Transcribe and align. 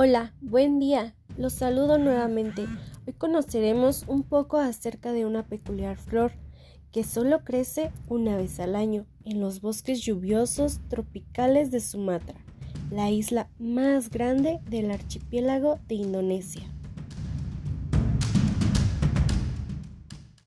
Hola, 0.00 0.32
buen 0.40 0.78
día. 0.78 1.16
Los 1.36 1.54
saludo 1.54 1.98
nuevamente. 1.98 2.66
Hoy 3.04 3.14
conoceremos 3.14 4.04
un 4.06 4.22
poco 4.22 4.58
acerca 4.58 5.10
de 5.10 5.26
una 5.26 5.48
peculiar 5.48 5.96
flor 5.96 6.30
que 6.92 7.02
solo 7.02 7.42
crece 7.42 7.90
una 8.06 8.36
vez 8.36 8.60
al 8.60 8.76
año 8.76 9.06
en 9.24 9.40
los 9.40 9.60
bosques 9.60 10.00
lluviosos 10.02 10.78
tropicales 10.86 11.72
de 11.72 11.80
Sumatra, 11.80 12.36
la 12.92 13.10
isla 13.10 13.50
más 13.58 14.08
grande 14.10 14.60
del 14.70 14.92
archipiélago 14.92 15.80
de 15.88 15.96
Indonesia. 15.96 16.62